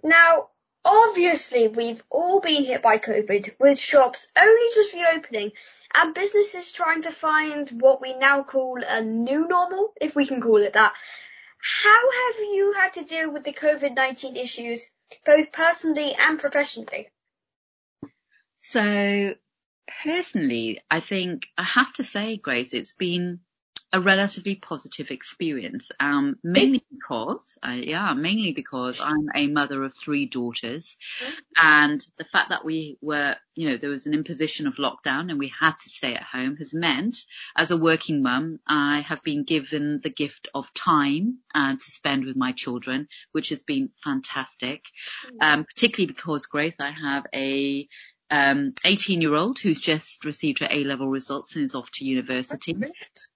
Now, 0.03 0.49
obviously 0.85 1.69
we've 1.69 2.03
all 2.11 2.41
been 2.41 2.65
hit 2.65 2.83
by 2.83 2.99
COVID 2.99 3.59
with 3.59 3.79
shops 3.79 4.29
only 4.37 4.69
just 4.75 4.95
reopening 4.95 5.53
and 5.95 6.15
businesses 6.15 6.73
trying 6.73 7.03
to 7.03 7.11
find 7.11 7.71
what 7.81 8.01
we 8.01 8.15
now 8.15 8.43
call 8.43 8.83
a 8.87 9.01
new 9.01 9.47
normal, 9.47 9.93
if 10.01 10.15
we 10.15 10.27
can 10.27 10.41
call 10.41 10.63
it 10.63 10.75
that. 10.75 10.93
How 11.63 12.11
have 12.11 12.41
you 12.41 12.75
had 12.77 12.93
to 12.95 13.05
deal 13.05 13.33
with 13.33 13.45
the 13.45 13.53
COVID-19 13.53 14.37
issues, 14.37 14.91
both 15.25 15.53
personally 15.53 16.15
and 16.19 16.39
professionally? 16.39 17.09
So 18.59 19.35
personally, 20.05 20.81
I 20.91 21.01
think 21.01 21.47
I 21.57 21.65
have 21.65 21.93
to 21.95 22.05
say, 22.05 22.37
Grace, 22.37 22.75
it's 22.75 22.93
been 22.93 23.41
a 23.95 24.01
relatively 24.01 24.57
positive 24.57 25.13
experience. 25.13 25.93
Um, 26.01 26.37
mainly 26.43 26.85
because, 26.91 27.57
uh, 27.65 27.71
yeah, 27.71 28.13
mainly 28.13 28.51
because 28.51 29.01
I'm 29.01 29.29
a 29.33 29.47
mother 29.47 29.85
of 29.85 29.95
three 29.95 30.27
daughters, 30.27 30.97
and 31.57 32.05
the 32.19 32.25
fact 32.25 32.49
that 32.49 32.65
we 32.65 32.99
were, 33.01 33.37
you 33.55 33.69
know, 33.69 33.77
there 33.77 33.91
was 33.91 34.07
an 34.07 34.13
imposition 34.13 34.67
of 34.67 34.75
lockdown 34.75 35.31
and 35.31 35.39
we 35.39 35.53
had 35.61 35.75
to 35.79 35.89
stay 35.89 36.15
at 36.15 36.25
home 36.25 36.57
has 36.57 36.75
meant, 36.75 37.19
as 37.57 37.71
a 37.71 37.77
working 37.77 38.21
mum, 38.21 38.59
I 38.67 39.03
have 39.03 39.23
been 39.23 39.45
given 39.45 40.01
the 40.03 40.11
gift 40.11 40.49
of 40.53 40.75
time 40.75 41.39
uh, 41.55 41.75
to 41.75 41.91
spend 41.91 42.25
with 42.25 42.35
my 42.35 42.51
children, 42.51 43.07
which 43.31 43.51
has 43.51 43.63
been 43.63 43.91
fantastic. 44.03 44.83
Um, 45.41 45.65
particularly 45.65 46.13
because 46.13 46.47
Grace, 46.47 46.75
I 46.81 46.91
have 46.91 47.27
a 47.33 47.87
um, 48.31 48.75
18 48.85 49.21
year 49.21 49.35
old 49.35 49.59
who's 49.59 49.81
just 49.81 50.25
received 50.25 50.61
her 50.61 50.69
A 50.71 50.85
level 50.85 51.09
results 51.09 51.57
and 51.57 51.65
is 51.65 51.75
off 51.75 51.91
to 51.93 52.05
university. 52.05 52.75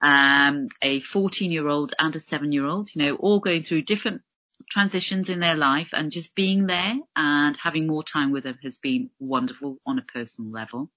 Um, 0.01 0.67
a 0.81 0.99
14 0.99 1.51
year 1.51 1.67
old 1.67 1.93
and 1.99 2.15
a 2.15 2.19
seven 2.19 2.51
year 2.51 2.65
old, 2.65 2.89
you 2.93 3.03
know, 3.03 3.15
all 3.15 3.39
going 3.39 3.63
through 3.63 3.83
different 3.83 4.21
transitions 4.69 5.29
in 5.29 5.39
their 5.39 5.55
life 5.55 5.89
and 5.93 6.11
just 6.11 6.35
being 6.35 6.67
there 6.67 6.95
and 7.15 7.57
having 7.57 7.87
more 7.87 8.03
time 8.03 8.31
with 8.31 8.43
them 8.43 8.57
has 8.63 8.77
been 8.77 9.09
wonderful 9.19 9.77
on 9.85 9.99
a 9.99 10.03
personal 10.03 10.51
level. 10.51 10.91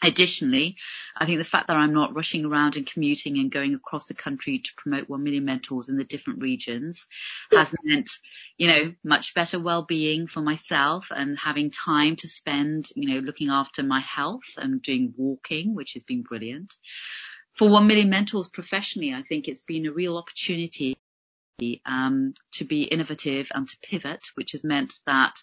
Additionally, 0.00 0.76
I 1.16 1.26
think 1.26 1.38
the 1.38 1.44
fact 1.44 1.66
that 1.66 1.76
I'm 1.76 1.92
not 1.92 2.14
rushing 2.14 2.44
around 2.44 2.76
and 2.76 2.86
commuting 2.86 3.36
and 3.38 3.50
going 3.50 3.74
across 3.74 4.06
the 4.06 4.14
country 4.14 4.60
to 4.60 4.70
promote 4.76 5.08
1 5.08 5.22
million 5.24 5.44
mentors 5.44 5.88
in 5.88 5.96
the 5.96 6.04
different 6.04 6.40
regions 6.40 7.04
has 7.50 7.74
meant, 7.82 8.08
you 8.56 8.68
know, 8.68 8.94
much 9.02 9.34
better 9.34 9.58
well-being 9.58 10.28
for 10.28 10.40
myself 10.40 11.08
and 11.10 11.36
having 11.36 11.72
time 11.72 12.14
to 12.16 12.28
spend, 12.28 12.86
you 12.94 13.08
know, 13.08 13.20
looking 13.20 13.50
after 13.50 13.82
my 13.82 13.98
health 14.00 14.44
and 14.56 14.82
doing 14.82 15.14
walking, 15.16 15.74
which 15.74 15.94
has 15.94 16.04
been 16.04 16.22
brilliant. 16.22 16.76
For 17.56 17.68
1 17.68 17.88
million 17.88 18.08
mentors 18.08 18.48
professionally, 18.48 19.12
I 19.12 19.24
think 19.28 19.48
it's 19.48 19.64
been 19.64 19.86
a 19.86 19.92
real 19.92 20.16
opportunity 20.16 20.96
um, 21.84 22.34
to 22.52 22.64
be 22.64 22.84
innovative 22.84 23.48
and 23.52 23.68
to 23.68 23.76
pivot, 23.82 24.28
which 24.34 24.52
has 24.52 24.62
meant 24.62 24.94
that 25.06 25.42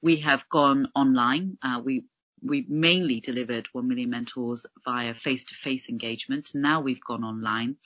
we 0.00 0.18
have 0.20 0.48
gone 0.48 0.86
online. 0.94 1.58
Uh, 1.60 1.80
we 1.84 2.04
we 2.42 2.64
mainly 2.68 3.20
delivered 3.20 3.68
1 3.72 3.88
million 3.88 4.10
mentors 4.10 4.66
via 4.84 5.14
face-to-face 5.14 5.88
engagement. 5.88 6.50
Now 6.54 6.80
we've 6.80 7.02
gone 7.02 7.24
online, 7.24 7.76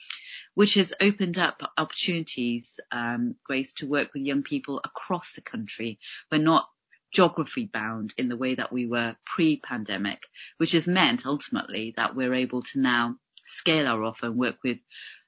which 0.53 0.75
has 0.75 0.93
opened 1.01 1.37
up 1.37 1.61
opportunities, 1.77 2.65
um, 2.91 3.35
Grace, 3.43 3.73
to 3.73 3.87
work 3.87 4.13
with 4.13 4.23
young 4.23 4.43
people 4.43 4.81
across 4.83 5.33
the 5.33 5.41
country. 5.41 5.99
We're 6.31 6.39
not 6.39 6.67
geography 7.11 7.69
bound 7.71 8.13
in 8.17 8.29
the 8.29 8.37
way 8.37 8.55
that 8.55 8.71
we 8.71 8.85
were 8.85 9.15
pre-pandemic, 9.25 10.23
which 10.57 10.71
has 10.71 10.87
meant 10.87 11.25
ultimately 11.25 11.93
that 11.97 12.15
we're 12.15 12.33
able 12.33 12.63
to 12.63 12.79
now 12.79 13.15
scale 13.45 13.87
our 13.87 14.03
offer 14.03 14.27
and 14.27 14.37
work 14.37 14.57
with 14.63 14.77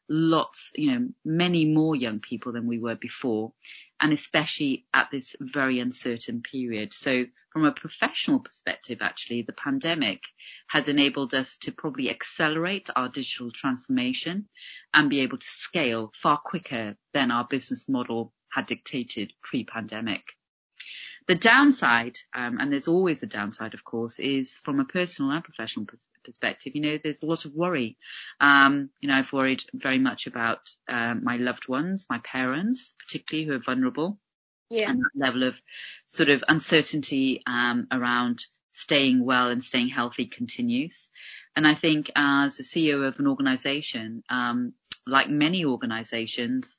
lots, 0.10 0.72
you 0.76 0.92
know, 0.92 1.08
many 1.26 1.66
more 1.66 1.96
young 1.96 2.20
people 2.20 2.52
than 2.52 2.68
we 2.68 2.80
were 2.80 2.96
before, 2.96 3.54
and 4.04 4.12
especially 4.12 4.86
at 4.94 5.10
this 5.12 5.34
very 5.40 5.80
uncertain 5.80 6.42
period. 6.42 6.94
So 6.94 7.26
from 7.54 7.64
a 7.64 7.72
professional 7.72 8.42
perspective, 8.42 8.98
actually, 9.00 9.44
the 9.44 9.54
pandemic 9.54 10.20
has 10.68 10.90
enabled 10.90 11.34
us 11.34 11.56
to 11.62 11.72
probably 11.72 12.10
accelerate 12.10 12.90
our 12.98 13.08
digital 13.08 13.50
transformation 13.50 14.50
and 14.94 15.10
be 15.10 15.22
able 15.22 15.38
to 15.38 15.48
scale 15.48 16.12
far 16.22 16.38
quicker 16.38 16.98
than 17.14 17.32
our 17.32 17.48
business 17.50 17.88
model 17.88 18.34
had 18.52 18.66
dictated 18.66 19.32
pre-pandemic. 19.42 20.24
The 21.28 21.36
downside, 21.36 22.18
um, 22.34 22.58
and 22.60 22.72
there's 22.72 22.88
always 22.88 23.24
a 23.24 23.28
downside, 23.28 23.74
of 23.74 23.84
course, 23.84 24.20
is 24.20 24.56
from 24.64 24.80
a 24.80 24.86
personal 24.86 25.32
and 25.32 25.44
professional 25.44 25.88
perspective. 26.24 26.76
You 26.76 26.82
know, 26.82 27.00
there's 27.02 27.22
a 27.22 27.26
lot 27.26 27.46
of 27.46 27.54
worry. 27.54 27.98
Um, 28.40 28.90
you 29.02 29.10
know, 29.10 29.16
I've 29.16 29.34
worried 29.34 29.64
very 29.74 30.00
much 30.00 30.28
about 30.28 30.60
um, 30.88 31.24
my 31.24 31.38
loved 31.38 31.68
ones, 31.68 32.06
my 32.10 32.20
parents, 32.20 32.94
particularly 33.00 33.48
who 33.48 33.54
are 33.54 33.60
vulnerable 33.60 34.20
yeah. 34.70 34.90
and 34.90 35.00
that 35.00 35.12
level 35.16 35.44
of 35.44 35.56
sort 36.10 36.30
of 36.30 36.44
uncertainty 36.48 37.42
um, 37.46 37.88
around 37.92 38.46
staying 38.74 39.24
well 39.24 39.50
and 39.50 39.64
staying 39.64 39.90
healthy 39.90 40.26
continues. 40.26 41.08
And 41.56 41.68
I 41.68 41.76
think 41.76 42.12
as 42.16 42.60
a 42.60 42.64
CEO 42.64 43.08
of 43.08 43.20
an 43.20 43.28
organization, 43.28 44.24
um, 44.30 44.74
like 45.06 45.30
many 45.30 45.66
organizations, 45.66 46.76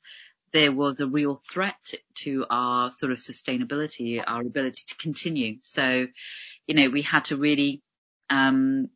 there 0.55 0.71
was 0.71 1.01
a 1.01 1.07
real 1.07 1.41
threat 1.51 1.93
to 2.13 2.45
our 2.49 2.89
sort 2.89 3.11
of 3.11 3.17
sustainability, 3.17 4.23
our 4.25 4.39
ability 4.39 4.83
to 4.87 4.95
continue. 4.95 5.57
So, 5.63 6.07
you 6.65 6.75
know, 6.75 6.89
we 6.89 7.01
had 7.01 7.25
to 7.25 7.35
really 7.35 7.81
um, 8.29 8.87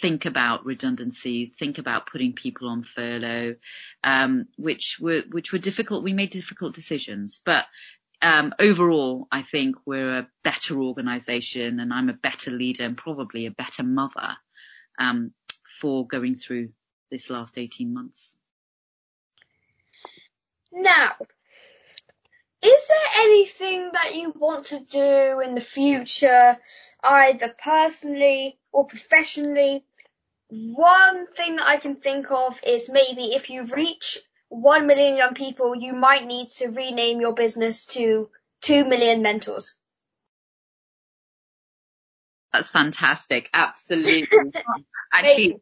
think 0.00 0.24
about 0.24 0.64
redundancies, 0.64 1.50
think 1.58 1.78
about 1.78 2.06
putting 2.06 2.32
people 2.32 2.68
on 2.68 2.84
furlough, 2.84 3.56
um, 4.04 4.46
which 4.56 4.98
were 5.00 5.22
which 5.32 5.52
were 5.52 5.58
difficult. 5.58 6.04
We 6.04 6.12
made 6.12 6.30
difficult 6.30 6.76
decisions, 6.76 7.42
but 7.44 7.66
um, 8.22 8.54
overall, 8.60 9.26
I 9.32 9.42
think 9.42 9.78
we're 9.84 10.16
a 10.16 10.28
better 10.44 10.80
organisation, 10.80 11.80
and 11.80 11.92
I'm 11.92 12.08
a 12.08 12.12
better 12.28 12.52
leader 12.52 12.84
and 12.84 12.96
probably 12.96 13.46
a 13.46 13.50
better 13.50 13.82
mother 13.82 14.36
um, 15.00 15.32
for 15.80 16.06
going 16.06 16.36
through 16.36 16.68
this 17.10 17.30
last 17.30 17.58
18 17.58 17.92
months. 17.92 18.36
Now, 20.72 21.12
is 22.62 22.88
there 22.88 23.24
anything 23.24 23.90
that 23.92 24.14
you 24.14 24.32
want 24.36 24.66
to 24.66 24.80
do 24.80 25.40
in 25.40 25.54
the 25.54 25.60
future, 25.60 26.58
either 27.02 27.54
personally 27.62 28.58
or 28.72 28.86
professionally? 28.86 29.84
One 30.48 31.26
thing 31.28 31.56
that 31.56 31.66
I 31.66 31.78
can 31.78 31.96
think 31.96 32.30
of 32.30 32.58
is 32.66 32.90
maybe 32.90 33.34
if 33.34 33.50
you 33.50 33.64
reach 33.64 34.18
1 34.48 34.86
million 34.86 35.16
young 35.16 35.34
people, 35.34 35.74
you 35.74 35.94
might 35.94 36.26
need 36.26 36.48
to 36.58 36.68
rename 36.68 37.20
your 37.20 37.34
business 37.34 37.86
to 37.86 38.28
2 38.62 38.84
million 38.84 39.22
mentors. 39.22 39.74
That's 42.52 42.68
fantastic. 42.68 43.48
Absolutely. 43.54 44.28
Actually, 45.12 45.60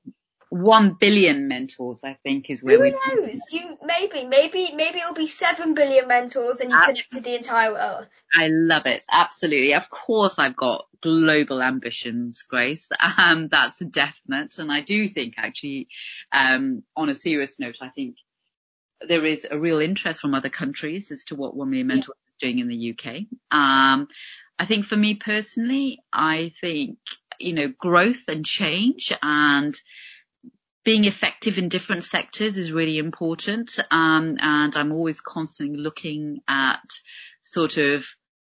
one 0.51 0.97
billion 0.99 1.49
mentors, 1.49 2.01
I 2.05 2.17
think, 2.23 2.49
is 2.51 2.63
where 2.63 2.77
Who 2.77 2.83
we. 2.85 2.91
knows? 2.91 3.41
You 3.51 3.77
maybe, 3.85 4.27
maybe, 4.27 4.73
maybe 4.75 4.99
it'll 4.99 5.15
be 5.15 5.27
seven 5.27 5.75
billion 5.75 6.09
mentors, 6.09 6.61
and 6.61 6.71
you've 6.71 6.81
connected 6.81 7.25
the 7.25 7.37
entire 7.37 7.73
world. 7.73 8.07
I 8.35 8.49
love 8.49 8.87
it. 8.87 9.05
Absolutely. 9.11 9.75
Of 9.75 9.91
course, 9.91 10.39
I've 10.39 10.57
got 10.57 10.87
global 11.03 11.63
ambitions, 11.63 12.43
Grace. 12.43 12.89
Um, 13.19 13.49
that's 13.49 13.79
definite. 13.79 14.59
And 14.59 14.71
I 14.71 14.81
do 14.81 15.09
think 15.09 15.35
actually, 15.37 15.89
um, 16.33 16.83
on 16.97 17.09
a 17.09 17.15
serious 17.15 17.59
note, 17.59 17.79
I 17.81 17.89
think 17.89 18.17
there 19.01 19.25
is 19.25 19.47
a 19.51 19.59
real 19.59 19.81
interest 19.81 20.21
from 20.21 20.35
other 20.35 20.51
countries 20.51 21.11
as 21.11 21.25
to 21.27 21.35
what 21.35 21.57
One 21.57 21.71
Million 21.71 21.89
Mentors 21.89 22.09
is 22.09 22.35
doing 22.41 22.59
in 22.59 22.69
the 22.69 22.93
UK. 22.93 23.27
Um, 23.51 24.09
I 24.59 24.67
think 24.67 24.87
for 24.87 24.97
me 24.97 25.15
personally, 25.15 26.01
I 26.13 26.53
think, 26.61 26.99
you 27.39 27.53
know, 27.53 27.69
growth 27.79 28.23
and 28.29 28.45
change 28.45 29.13
and 29.23 29.79
being 30.89 31.05
effective 31.05 31.59
in 31.59 31.69
different 31.69 32.03
sectors 32.03 32.57
is 32.57 32.73
really 32.73 32.97
important. 32.97 33.79
Um, 33.91 34.39
and 34.41 34.75
I'm 34.75 34.91
always 34.91 35.21
constantly 35.21 35.77
looking 35.77 36.39
at 36.49 36.81
sort 37.45 37.77
of 37.77 38.07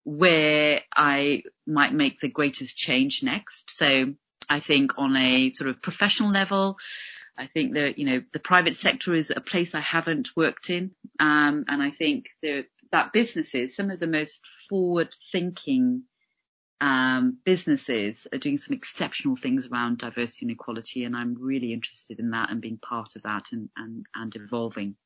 where 0.03 0.81
I 0.93 1.45
might 1.65 1.93
make 1.93 2.19
the 2.19 2.29
greatest 2.29 2.77
change 2.77 3.23
next. 3.23 3.71
So 3.71 4.15
I 4.51 4.59
think 4.59 4.99
on 4.99 5.15
a 5.15 5.53
sort 5.53 5.71
of 5.71 5.81
professional 5.81 6.33
level, 6.33 6.77
I 7.39 7.47
think 7.47 7.75
that, 7.75 7.99
you 7.99 8.07
know, 8.07 8.25
the 8.33 8.41
private 8.41 8.75
sector 8.75 9.15
is 9.15 9.31
a 9.31 9.41
place 9.41 9.73
I 9.73 9.81
haven't 9.81 10.31
worked 10.37 10.71
in. 10.71 10.91
Um, 11.21 11.67
and 11.69 11.81
I 11.81 11.93
think 11.93 12.25
the, 12.43 12.67
that 12.91 13.13
businesses, 13.13 13.77
some 13.77 13.93
of 13.93 14.01
the 14.01 14.09
most 14.09 14.41
forward 14.69 15.15
thinking 15.31 16.03
um, 16.81 17.39
businesses 17.45 18.27
are 18.33 18.39
doing 18.39 18.59
some 18.59 18.75
exceptional 18.75 19.37
things 19.37 19.67
around 19.67 19.99
diversity 19.99 20.47
and 20.47 20.53
equality. 20.53 21.05
And 21.05 21.17
I'm 21.17 21.37
really 21.39 21.73
interested 21.73 22.19
in 22.19 22.31
that 22.31 22.51
and 22.51 22.61
being 22.61 22.79
part 22.79 23.17
of 23.17 23.23
that 23.23 23.47
and, 23.53 23.69
and, 23.77 24.07
and 24.15 24.35
evolving. 24.37 24.97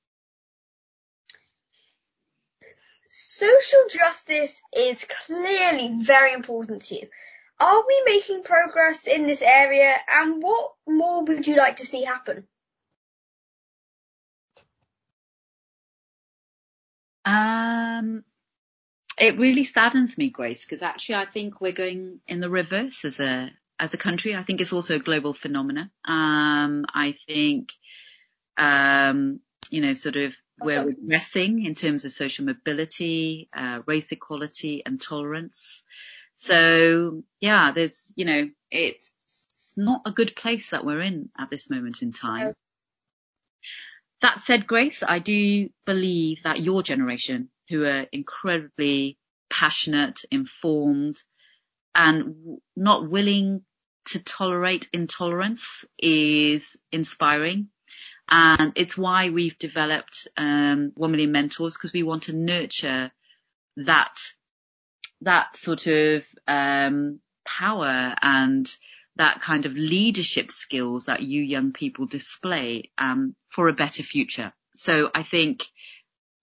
Social 3.09 3.85
justice 3.91 4.61
is 4.77 5.07
clearly 5.27 5.99
very 6.03 6.33
important 6.33 6.83
to 6.83 6.97
you. 6.97 7.09
Are 7.61 7.85
we 7.87 8.03
making 8.07 8.43
progress 8.43 9.07
in 9.07 9.27
this 9.27 9.43
area 9.43 9.95
and 10.09 10.43
what 10.43 10.73
more 10.87 11.25
would 11.25 11.47
you 11.47 11.57
like 11.57 11.77
to 11.77 11.87
see 11.87 12.05
happen? 12.05 12.47
Um, 17.25 18.25
it 19.21 19.39
really 19.39 19.65
saddens 19.65 20.17
me, 20.19 20.31
Grace, 20.31 20.65
because 20.65 20.83
actually 20.83 21.17
I 21.17 21.27
think 21.27 21.61
we're 21.61 21.73
going 21.73 22.21
in 22.27 22.41
the 22.41 22.51
reverse 22.51 23.05
as 23.05 23.21
a 23.21 23.51
as 23.79 23.95
a 23.95 23.99
country. 23.99 24.35
I 24.35 24.43
think 24.43 24.61
it's 24.61 24.73
also 24.73 24.97
a 24.97 25.01
global 25.01 25.35
phenomenon. 25.35 25.91
Um, 26.05 26.85
I 26.93 27.17
think, 27.27 27.73
um, 28.57 29.41
you 29.71 29.81
know, 29.81 29.95
sort 29.95 30.17
of 30.17 30.33
we're 30.61 30.85
regressing 30.85 31.65
in 31.65 31.75
terms 31.77 32.05
of 32.05 32.13
social 32.13 32.45
mobility, 32.45 33.49
uh, 33.57 33.81
race 33.87 34.11
equality, 34.11 34.83
and 34.85 35.01
tolerance. 35.01 35.83
So 36.37 37.23
yeah, 37.41 37.73
there's, 37.73 38.13
you 38.17 38.25
know, 38.25 38.51
it's 38.71 39.11
not 39.77 40.03
a 40.07 40.13
good 40.13 40.35
place 40.35 40.71
that 40.71 40.85
we're 40.85 41.01
in 41.01 41.31
at 41.39 41.51
this 41.51 41.71
moment 41.71 42.03
in 42.03 42.13
time. 42.13 42.53
That 44.21 44.41
said, 44.41 44.67
Grace, 44.67 45.05
I 45.07 45.21
do 45.21 45.71
believe 45.87 46.43
that 46.43 46.61
your 46.61 46.83
generation, 46.83 47.51
who 47.69 47.85
are 47.85 48.07
incredibly 48.13 49.19
passionate, 49.51 50.21
informed, 50.31 51.23
and 51.95 52.59
not 52.77 53.09
willing 53.09 53.63
to 54.07 54.23
tolerate 54.23 54.89
intolerance 54.93 55.85
is 55.99 56.77
inspiring. 56.93 57.69
And 58.31 58.73
it's 58.77 58.97
why 58.97 59.31
we've 59.31 59.59
developed 59.59 60.29
um, 60.37 60.93
One 60.95 61.13
Million 61.13 61.33
Mentors 61.33 61.75
because 61.75 61.93
we 61.93 62.03
want 62.03 62.25
to 62.25 62.33
nurture 62.35 63.11
that 63.79 64.19
that 65.23 65.57
sort 65.57 65.87
of 65.87 66.25
um, 66.47 67.21
power 67.47 68.15
and 68.23 68.69
that 69.17 69.41
kind 69.41 69.67
of 69.67 69.73
leadership 69.73 70.53
skills 70.53 71.07
that 71.07 71.23
you 71.23 71.43
young 71.43 71.73
people 71.73 72.07
display 72.07 72.91
um, 72.99 73.35
for 73.49 73.69
a 73.69 73.73
better 73.73 74.03
future. 74.03 74.53
So 74.77 75.11
I 75.13 75.25
think 75.25 75.65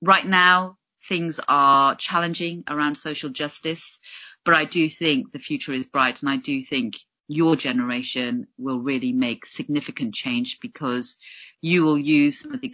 right 0.02 0.26
now 0.26 0.78
things 1.08 1.40
are 1.48 1.96
challenging 1.96 2.64
around 2.68 2.96
social 2.96 3.30
justice, 3.30 4.00
but 4.44 4.54
I 4.54 4.66
do 4.66 4.90
think 4.90 5.32
the 5.32 5.40
future 5.40 5.74
is 5.74 5.88
bright 5.88 6.22
and 6.22 6.30
I 6.30 6.38
do 6.38 6.64
think 6.64 6.98
your 7.28 7.56
generation 7.56 8.48
will 8.58 8.80
really 8.80 9.12
make 9.12 9.48
significant 9.48 10.14
change 10.14 10.60
because 10.62 11.18
you 11.62 11.84
will 11.84 11.98
use 11.98 12.40
some 12.40 12.54
of 12.54 12.62
the 12.62 12.72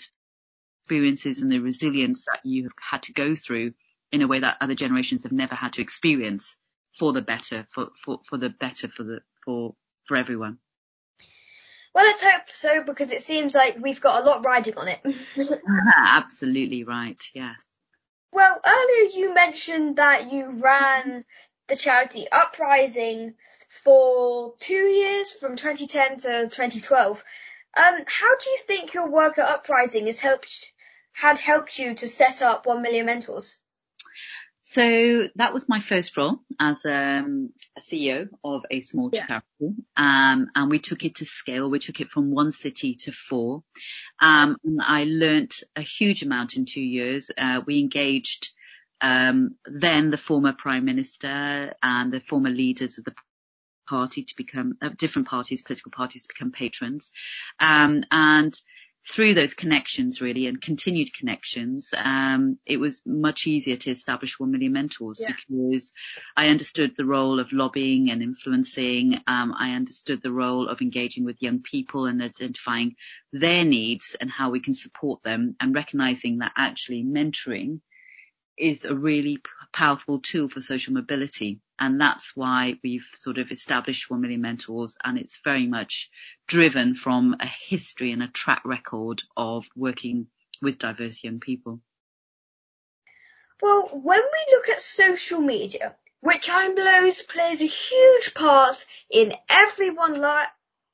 experiences 0.82 1.42
and 1.42 1.52
the 1.52 1.60
resilience 1.60 2.26
that 2.26 2.42
you 2.44 2.64
have 2.64 2.72
had 2.80 3.04
to 3.04 3.14
go 3.14 3.36
through 3.36 3.74
in 4.12 4.22
a 4.22 4.28
way 4.28 4.40
that 4.40 4.58
other 4.60 4.76
generations 4.76 5.24
have 5.24 5.32
never 5.32 5.56
had 5.56 5.74
to 5.74 5.82
experience 5.82 6.58
for 7.00 7.14
the 7.14 7.22
better, 7.22 7.66
for, 7.74 7.90
for, 8.04 8.20
for 8.30 8.38
the 8.38 8.50
better 8.50 8.90
for 8.90 9.04
the, 9.04 9.20
for, 9.46 9.74
for 10.06 10.18
everyone. 10.18 10.58
Well, 11.96 12.06
let's 12.06 12.24
hope 12.24 12.50
so 12.50 12.84
because 12.84 13.12
it 13.12 13.22
seems 13.22 13.54
like 13.54 13.78
we've 13.82 14.02
got 14.02 14.22
a 14.22 14.26
lot 14.26 14.46
riding 14.46 14.78
on 14.78 14.88
it. 14.88 15.00
Absolutely 15.98 16.84
right. 16.84 17.22
Yes. 17.34 17.56
Well, 18.32 18.62
earlier 18.66 19.10
you 19.14 19.34
mentioned 19.34 19.98
that 19.98 20.32
you 20.32 20.50
ran 20.50 21.26
the 21.68 21.76
charity 21.76 22.28
Uprising 22.32 23.36
for 23.84 24.56
two 24.60 24.74
years 24.74 25.32
from 25.32 25.56
2010 25.56 26.18
to 26.20 26.44
2012. 26.50 27.24
Um, 27.76 28.04
how 28.06 28.38
do 28.38 28.50
you 28.50 28.58
think 28.66 28.94
your 28.94 29.10
work 29.10 29.38
at 29.38 29.48
Uprising 29.48 30.08
has 30.08 30.20
helped, 30.20 30.72
had 31.14 31.40
helped 31.40 31.78
you 31.78 31.94
to 31.96 32.08
set 32.08 32.42
up 32.42 32.66
1 32.66 32.82
Million 32.82 33.06
Mentors? 33.06 33.58
So 34.72 35.28
that 35.36 35.54
was 35.54 35.68
my 35.68 35.82
first 35.82 36.16
role 36.16 36.40
as 36.58 36.86
um, 36.86 37.50
a 37.78 37.82
CEO 37.82 38.30
of 38.42 38.64
a 38.72 38.80
small 38.80 39.10
yeah. 39.12 39.26
charity, 39.26 39.76
um, 39.98 40.50
and 40.56 40.70
we 40.70 40.80
took 40.80 41.04
it 41.04 41.16
to 41.16 41.26
scale. 41.26 41.70
We 41.70 41.80
took 41.80 42.00
it 42.00 42.08
from 42.08 42.32
one 42.32 42.54
city 42.54 42.96
to 43.02 43.12
four, 43.12 43.64
um, 44.22 44.56
and 44.64 44.82
I 44.82 45.04
learnt 45.04 45.56
a 45.76 45.82
huge 45.82 46.24
amount 46.24 46.56
in 46.56 46.64
two 46.64 46.80
years. 46.80 47.30
Uh, 47.38 47.62
we 47.68 47.82
engaged 47.82 48.52
um, 49.02 49.56
then 49.66 50.10
the 50.10 50.18
former 50.18 50.54
prime 50.58 50.86
minister 50.86 51.74
and 51.84 52.14
the 52.14 52.22
former 52.22 52.50
leaders 52.50 52.98
of 52.98 53.04
the 53.04 53.16
party 53.90 54.24
to 54.24 54.36
become 54.38 54.78
uh, 54.82 54.88
different 54.98 55.28
parties, 55.28 55.62
political 55.62 55.92
parties 55.92 56.22
to 56.22 56.30
become 56.34 56.54
patrons, 56.54 57.12
um, 57.60 58.04
and 58.10 58.58
through 59.10 59.34
those 59.34 59.54
connections 59.54 60.22
really 60.22 60.48
and 60.48 60.62
continued 60.62 61.14
connections, 61.14 61.94
um, 61.98 62.58
it 62.66 62.78
was 62.78 63.02
much 63.06 63.48
easier 63.48 63.76
to 63.76 63.92
establish 63.92 64.40
one 64.40 64.52
million 64.52 64.74
mentors 64.74 65.20
yeah. 65.22 65.34
because 65.34 65.92
I 66.38 66.48
understood 66.48 66.94
the 66.96 67.06
role 67.06 67.40
of 67.40 67.52
lobbying 67.52 68.12
and 68.12 68.22
influencing. 68.22 69.20
Um, 69.28 69.54
I 69.58 69.74
understood 69.74 70.22
the 70.22 70.32
role 70.32 70.68
of 70.68 70.82
engaging 70.82 71.26
with 71.26 71.42
young 71.42 71.62
people 71.62 72.06
and 72.06 72.22
identifying 72.22 72.96
their 73.34 73.66
needs 73.66 74.16
and 74.20 74.30
how 74.30 74.52
we 74.52 74.60
can 74.60 74.74
support 74.74 75.24
them 75.24 75.56
and 75.60 75.74
recognizing 75.74 76.40
that 76.40 76.54
actually 76.56 77.04
mentoring 77.04 77.82
is 78.62 78.86
a 78.86 78.96
really 78.96 79.40
powerful 79.74 80.20
tool 80.20 80.50
for 80.50 80.62
social 80.62 80.94
mobility. 80.94 81.60
And 81.80 82.00
that's 82.00 82.36
why 82.36 82.80
we've 82.84 83.08
sort 83.16 83.40
of 83.40 83.52
established 83.52 84.10
1 84.10 84.22
million 84.22 84.42
mentors 84.42 84.96
and 85.04 85.18
it's 85.18 85.40
very 85.44 85.66
much 85.66 86.12
driven 86.48 86.96
from 86.96 87.36
a 87.40 87.48
history 87.48 88.12
and 88.12 88.22
a 88.22 88.28
track 88.28 88.62
record 88.66 89.24
of 89.36 89.66
working 89.76 90.28
with 90.62 90.78
diverse 90.78 91.24
young 91.24 91.40
people. 91.40 91.82
Well, 93.62 93.88
when 93.88 94.22
we 94.22 94.56
look 94.56 94.70
at 94.70 94.82
social 94.82 95.42
media, 95.42 95.96
which 96.20 96.50
I 96.50 96.68
know 96.68 97.12
plays 97.28 97.62
a 97.62 97.66
huge 97.66 98.34
part 98.36 98.86
in 99.10 99.34
everyone 99.50 100.22
li- 100.22 100.52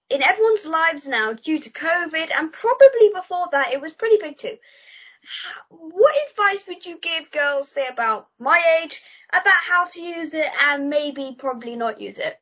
in 0.09 0.23
everyone's 0.23 0.65
lives 0.65 1.05
now 1.05 1.33
due 1.33 1.59
to 1.59 1.69
COVID 1.69 2.31
and 2.33 2.53
probably 2.53 3.09
before 3.13 3.47
that 3.51 3.73
it 3.73 3.81
was 3.81 3.91
pretty 3.91 4.17
big 4.21 4.37
too 4.37 4.57
what 5.69 6.15
advice 6.29 6.65
would 6.67 6.85
you 6.85 6.97
give 6.99 7.31
girls, 7.31 7.69
say 7.69 7.87
about 7.87 8.27
my 8.39 8.81
age, 8.81 9.01
about 9.31 9.53
how 9.53 9.85
to 9.85 10.01
use 10.01 10.33
it 10.33 10.49
and 10.63 10.89
maybe 10.89 11.35
probably 11.37 11.75
not 11.75 12.01
use 12.01 12.17
it? 12.17 12.39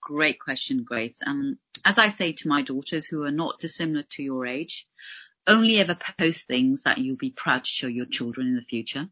Great 0.00 0.40
question, 0.40 0.84
Grace. 0.84 1.18
Um, 1.26 1.58
as 1.84 1.98
I 1.98 2.08
say 2.08 2.32
to 2.32 2.48
my 2.48 2.62
daughters 2.62 3.06
who 3.06 3.22
are 3.24 3.30
not 3.30 3.60
dissimilar 3.60 4.04
to 4.10 4.22
your 4.22 4.46
age, 4.46 4.86
only 5.46 5.78
ever 5.78 5.96
post 6.18 6.46
things 6.46 6.82
that 6.84 6.98
you'll 6.98 7.16
be 7.16 7.30
proud 7.30 7.64
to 7.64 7.70
show 7.70 7.86
your 7.86 8.06
children 8.06 8.48
in 8.48 8.54
the 8.56 8.62
future. 8.62 9.08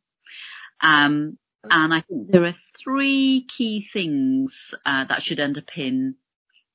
Um, 0.80 1.38
and 1.64 1.92
I 1.92 2.00
think 2.02 2.30
there 2.30 2.44
are 2.44 2.54
three 2.82 3.44
key 3.48 3.88
things 3.92 4.74
uh, 4.86 5.04
that 5.04 5.22
should 5.22 5.38
underpin 5.38 6.14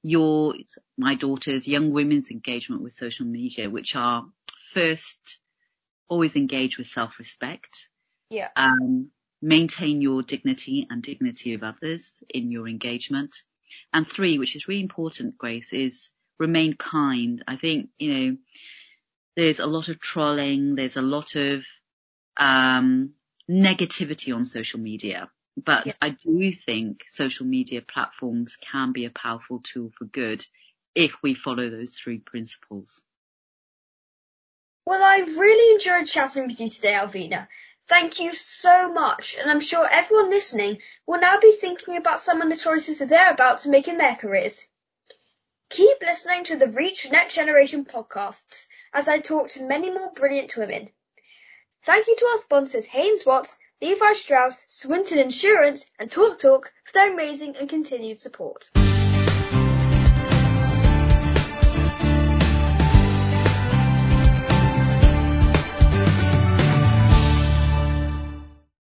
your, 0.02 0.56
my 0.98 1.16
daughter's, 1.16 1.68
young 1.68 1.92
women's 1.92 2.30
engagement 2.30 2.82
with 2.82 2.94
social 2.94 3.26
media, 3.26 3.70
which 3.70 3.96
are 3.96 4.26
first, 4.74 5.38
always 6.08 6.36
engage 6.36 6.78
with 6.78 6.88
self-respect. 6.88 7.90
Yeah. 8.30 8.50
Um, 8.56 9.10
maintain 9.42 10.02
your 10.02 10.24
dignity 10.24 10.88
and 10.90 11.04
dignity 11.04 11.54
of 11.54 11.64
others 11.64 12.12
in 12.30 12.52
your 12.52 12.68
engagement. 12.68 13.36
And 13.92 14.08
three, 14.08 14.40
which 14.40 14.56
is 14.56 14.68
really 14.68 14.82
important, 14.82 15.38
Grace, 15.38 15.74
is 15.74 16.10
remain 16.40 16.74
kind. 16.74 17.44
I 17.48 17.58
think, 17.58 17.90
you 17.98 18.14
know, 18.14 18.38
there's 19.36 19.60
a 19.60 19.66
lot 19.66 19.90
of 19.90 20.00
trolling. 20.00 20.76
There's 20.76 20.98
a 20.98 21.02
lot 21.02 21.36
of, 21.36 21.64
um, 22.38 23.14
negativity 23.50 24.36
on 24.36 24.46
social 24.46 24.80
media. 24.80 25.30
But 25.56 25.86
yeah. 25.86 25.94
I 26.02 26.10
do 26.10 26.52
think 26.52 27.06
social 27.10 27.46
media 27.46 27.82
platforms 27.82 28.56
can 28.56 28.92
be 28.92 29.06
a 29.06 29.12
powerful 29.12 29.60
tool 29.60 29.92
for 29.98 30.06
good 30.06 30.44
if 30.96 31.12
we 31.22 31.34
follow 31.36 31.70
those 31.70 31.96
three 31.96 32.20
principles. 32.20 33.02
Well, 34.86 35.02
I've 35.02 35.38
really 35.38 35.74
enjoyed 35.74 36.08
chatting 36.08 36.48
with 36.48 36.60
you 36.60 36.70
today, 36.70 36.94
Alveena. 36.94 37.48
Thank 37.88 38.20
you 38.20 38.34
so 38.34 38.92
much, 38.92 39.38
and 39.40 39.50
I'm 39.50 39.62
sure 39.62 39.88
everyone 39.88 40.30
listening 40.30 40.80
will 41.06 41.22
now 41.22 41.40
be 41.40 41.54
thinking 41.54 41.96
about 41.96 42.20
some 42.20 42.42
of 42.42 42.50
the 42.50 42.58
choices 42.58 43.00
they're 43.00 43.32
about 43.32 43.60
to 43.60 43.70
make 43.70 43.88
in 43.88 43.98
their 43.98 44.16
careers. 44.16 44.68
Keep 45.70 46.02
listening 46.02 46.44
to 46.46 46.58
the 46.58 46.68
Reach 46.68 47.10
Next 47.10 47.36
Generation 47.36 47.86
podcasts 47.86 48.68
as 48.94 49.08
I 49.08 49.20
talk 49.20 49.48
to 49.50 49.64
many 49.64 49.90
more 49.90 50.12
brilliant 50.12 50.56
women. 50.58 50.90
Thank 51.86 52.08
you 52.08 52.16
to 52.18 52.26
our 52.26 52.38
sponsors 52.38 52.86
Haines 52.86 53.26
Watts, 53.26 53.56
Levi 53.82 54.14
Strauss, 54.14 54.66
Swinton 54.68 55.18
Insurance, 55.18 55.86
and 55.98 56.12
TalkTalk 56.12 56.66
for 56.86 56.94
their 56.94 57.12
amazing 57.12 57.56
and 57.56 57.70
continued 57.70 58.20
support. 58.20 58.70